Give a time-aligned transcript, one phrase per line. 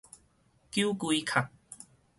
[0.71, 1.49] 九歸殼